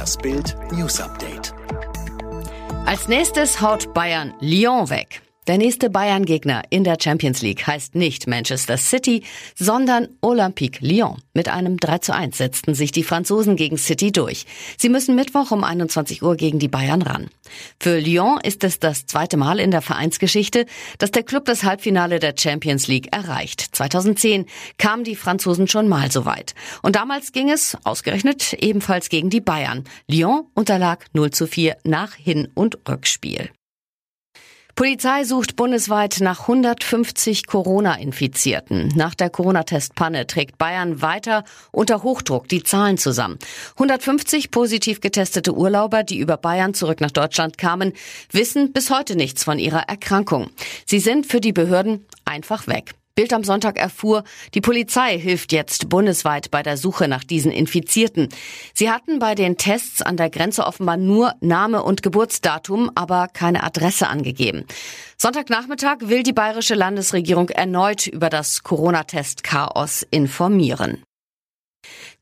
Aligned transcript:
Das 0.00 0.16
Bild 0.16 0.56
News 0.72 0.98
Update. 0.98 1.52
Als 2.86 3.06
nächstes 3.06 3.60
haut 3.60 3.92
Bayern 3.92 4.32
Lyon 4.40 4.88
weg. 4.88 5.20
Der 5.50 5.58
nächste 5.58 5.90
Bayern-Gegner 5.90 6.62
in 6.70 6.84
der 6.84 6.96
Champions 7.02 7.42
League 7.42 7.66
heißt 7.66 7.96
nicht 7.96 8.28
Manchester 8.28 8.76
City, 8.76 9.24
sondern 9.56 10.06
Olympique 10.20 10.78
Lyon. 10.80 11.16
Mit 11.34 11.48
einem 11.48 11.76
3 11.76 11.98
zu 11.98 12.14
1 12.14 12.38
setzten 12.38 12.74
sich 12.74 12.92
die 12.92 13.02
Franzosen 13.02 13.56
gegen 13.56 13.76
City 13.76 14.12
durch. 14.12 14.46
Sie 14.78 14.88
müssen 14.88 15.16
Mittwoch 15.16 15.50
um 15.50 15.64
21 15.64 16.22
Uhr 16.22 16.36
gegen 16.36 16.60
die 16.60 16.68
Bayern 16.68 17.02
ran. 17.02 17.30
Für 17.80 17.98
Lyon 17.98 18.38
ist 18.44 18.62
es 18.62 18.78
das 18.78 19.06
zweite 19.06 19.36
Mal 19.36 19.58
in 19.58 19.72
der 19.72 19.82
Vereinsgeschichte, 19.82 20.66
dass 20.98 21.10
der 21.10 21.24
Club 21.24 21.46
das 21.46 21.64
Halbfinale 21.64 22.20
der 22.20 22.34
Champions 22.38 22.86
League 22.86 23.12
erreicht. 23.12 23.70
2010 23.72 24.46
kamen 24.78 25.02
die 25.02 25.16
Franzosen 25.16 25.66
schon 25.66 25.88
mal 25.88 26.12
so 26.12 26.26
weit. 26.26 26.54
Und 26.82 26.94
damals 26.94 27.32
ging 27.32 27.50
es, 27.50 27.76
ausgerechnet, 27.82 28.52
ebenfalls 28.52 29.08
gegen 29.08 29.30
die 29.30 29.40
Bayern. 29.40 29.82
Lyon 30.06 30.46
unterlag 30.54 31.06
0 31.12 31.32
zu 31.32 31.48
4 31.48 31.76
nach 31.82 32.14
Hin- 32.14 32.46
und 32.54 32.78
Rückspiel. 32.88 33.50
Polizei 34.80 35.24
sucht 35.24 35.56
bundesweit 35.56 36.20
nach 36.22 36.40
150 36.40 37.46
Corona-Infizierten. 37.46 38.88
Nach 38.96 39.14
der 39.14 39.28
Corona-Testpanne 39.28 40.26
trägt 40.26 40.56
Bayern 40.56 41.02
weiter 41.02 41.44
unter 41.70 42.02
Hochdruck 42.02 42.48
die 42.48 42.62
Zahlen 42.62 42.96
zusammen. 42.96 43.38
150 43.72 44.50
positiv 44.50 45.02
getestete 45.02 45.54
Urlauber, 45.54 46.02
die 46.02 46.18
über 46.18 46.38
Bayern 46.38 46.72
zurück 46.72 47.02
nach 47.02 47.10
Deutschland 47.10 47.58
kamen, 47.58 47.92
wissen 48.32 48.72
bis 48.72 48.88
heute 48.88 49.16
nichts 49.16 49.44
von 49.44 49.58
ihrer 49.58 49.82
Erkrankung. 49.82 50.48
Sie 50.86 50.98
sind 50.98 51.26
für 51.26 51.42
die 51.42 51.52
Behörden 51.52 52.06
einfach 52.24 52.66
weg. 52.66 52.94
Bild 53.20 53.34
am 53.34 53.44
Sonntag 53.44 53.78
erfuhr, 53.78 54.24
die 54.54 54.62
Polizei 54.62 55.18
hilft 55.18 55.52
jetzt 55.52 55.90
bundesweit 55.90 56.50
bei 56.50 56.62
der 56.62 56.78
Suche 56.78 57.06
nach 57.06 57.22
diesen 57.22 57.52
Infizierten. 57.52 58.30
Sie 58.72 58.88
hatten 58.88 59.18
bei 59.18 59.34
den 59.34 59.58
Tests 59.58 60.00
an 60.00 60.16
der 60.16 60.30
Grenze 60.30 60.66
offenbar 60.66 60.96
nur 60.96 61.34
Name 61.42 61.82
und 61.82 62.02
Geburtsdatum, 62.02 62.90
aber 62.94 63.28
keine 63.28 63.62
Adresse 63.62 64.08
angegeben. 64.08 64.64
Sonntagnachmittag 65.18 65.96
will 66.00 66.22
die 66.22 66.32
bayerische 66.32 66.74
Landesregierung 66.74 67.50
erneut 67.50 68.06
über 68.06 68.30
das 68.30 68.62
Corona-Test-Chaos 68.62 70.06
informieren. 70.10 71.02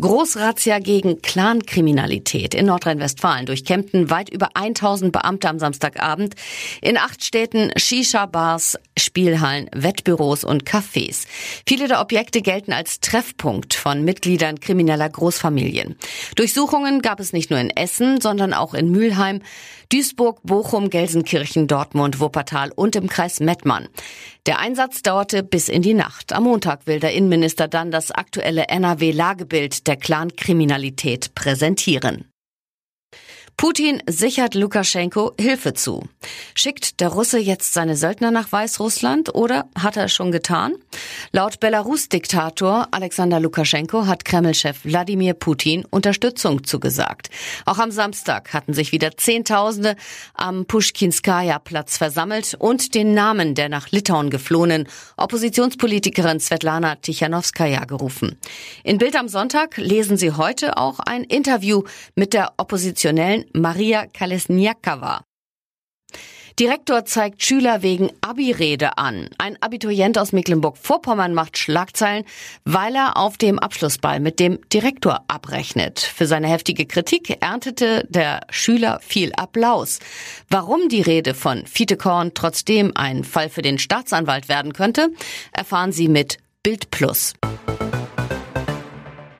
Großrazzia 0.00 0.78
gegen 0.78 1.22
Clankriminalität 1.22 2.54
in 2.54 2.66
Nordrhein-Westfalen 2.66 3.46
durchkämmten 3.46 4.10
weit 4.10 4.28
über 4.28 4.50
1000 4.54 5.10
Beamte 5.10 5.48
am 5.48 5.58
Samstagabend 5.58 6.34
in 6.82 6.98
acht 6.98 7.24
Städten 7.24 7.70
Shisha-Bars, 7.76 8.78
Spielhallen, 8.98 9.70
Wettbüros 9.74 10.44
und 10.44 10.64
Cafés. 10.64 11.26
Viele 11.66 11.88
der 11.88 12.00
Objekte 12.02 12.42
gelten 12.42 12.74
als 12.74 13.00
Treffpunkt 13.00 13.72
von 13.72 14.04
Mitgliedern 14.04 14.60
krimineller 14.60 15.08
Großfamilien. 15.08 15.96
Durchsuchungen 16.34 17.00
gab 17.00 17.18
es 17.18 17.32
nicht 17.32 17.50
nur 17.50 17.58
in 17.58 17.70
Essen, 17.70 18.20
sondern 18.20 18.52
auch 18.52 18.74
in 18.74 18.90
Mülheim, 18.90 19.40
Duisburg, 19.88 20.40
Bochum, 20.42 20.90
Gelsenkirchen, 20.90 21.68
Dortmund, 21.68 22.20
Wuppertal 22.20 22.72
und 22.74 22.96
im 22.96 23.08
Kreis 23.08 23.40
Mettmann. 23.40 23.88
Der 24.46 24.60
Einsatz 24.60 25.02
dauerte 25.02 25.42
bis 25.42 25.68
in 25.68 25.82
die 25.82 25.94
Nacht. 25.94 26.32
Am 26.32 26.44
Montag 26.44 26.86
will 26.86 27.00
der 27.00 27.12
Innenminister 27.14 27.66
dann 27.66 27.90
das 27.90 28.12
aktuelle 28.12 28.68
NRW-Lagebild 28.68 29.88
der 29.88 29.96
Clankriminalität 29.96 31.34
präsentieren. 31.34 32.30
Putin 33.56 34.02
sichert 34.06 34.54
Lukaschenko 34.54 35.32
Hilfe 35.40 35.72
zu. 35.72 36.02
Schickt 36.54 37.00
der 37.00 37.08
Russe 37.08 37.38
jetzt 37.38 37.72
seine 37.72 37.96
Söldner 37.96 38.30
nach 38.30 38.52
Weißrussland 38.52 39.34
oder 39.34 39.64
hat 39.74 39.96
er 39.96 40.04
es 40.04 40.12
schon 40.12 40.30
getan? 40.30 40.74
Laut 41.32 41.58
Belarus-Diktator 41.58 42.88
Alexander 42.90 43.40
Lukaschenko 43.40 44.06
hat 44.06 44.26
Kreml-Chef 44.26 44.84
Wladimir 44.84 45.32
Putin 45.32 45.86
Unterstützung 45.88 46.64
zugesagt. 46.64 47.30
Auch 47.64 47.78
am 47.78 47.90
Samstag 47.90 48.52
hatten 48.52 48.74
sich 48.74 48.92
wieder 48.92 49.16
Zehntausende 49.16 49.96
am 50.34 50.66
Pushkinskaya-Platz 50.66 51.96
versammelt 51.96 52.56
und 52.58 52.94
den 52.94 53.14
Namen 53.14 53.54
der 53.54 53.70
nach 53.70 53.90
Litauen 53.90 54.28
geflohenen 54.28 54.86
Oppositionspolitikerin 55.16 56.40
Svetlana 56.40 56.96
Tichanowskaja 56.96 57.86
gerufen. 57.86 58.36
In 58.84 58.98
Bild 58.98 59.16
am 59.16 59.28
Sonntag 59.28 59.78
lesen 59.78 60.18
Sie 60.18 60.32
heute 60.32 60.76
auch 60.76 60.98
ein 61.00 61.24
Interview 61.24 61.84
mit 62.16 62.34
der 62.34 62.52
Oppositionellen 62.58 63.45
Maria 63.52 64.06
Kalesniakova. 64.06 65.22
Direktor 66.58 67.04
zeigt 67.04 67.42
Schüler 67.42 67.82
wegen 67.82 68.10
Abi-Rede 68.22 68.96
an. 68.96 69.28
Ein 69.36 69.60
Abiturient 69.60 70.16
aus 70.16 70.32
Mecklenburg-Vorpommern 70.32 71.34
macht 71.34 71.58
Schlagzeilen, 71.58 72.24
weil 72.64 72.94
er 72.94 73.18
auf 73.18 73.36
dem 73.36 73.58
Abschlussball 73.58 74.20
mit 74.20 74.40
dem 74.40 74.58
Direktor 74.70 75.22
abrechnet. 75.28 76.00
Für 76.00 76.26
seine 76.26 76.48
heftige 76.48 76.86
Kritik 76.86 77.42
erntete 77.42 78.06
der 78.08 78.40
Schüler 78.48 79.00
viel 79.02 79.32
Applaus. 79.36 79.98
Warum 80.48 80.88
die 80.88 81.02
Rede 81.02 81.34
von 81.34 81.66
Fiete 81.66 81.98
Korn 81.98 82.32
trotzdem 82.32 82.92
ein 82.94 83.22
Fall 83.24 83.50
für 83.50 83.62
den 83.62 83.78
Staatsanwalt 83.78 84.48
werden 84.48 84.72
könnte, 84.72 85.10
erfahren 85.52 85.92
Sie 85.92 86.08
mit 86.08 86.38
Bild 86.62 86.90
Plus. 86.90 87.34